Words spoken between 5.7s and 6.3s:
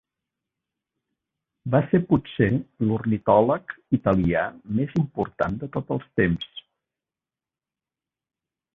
tots els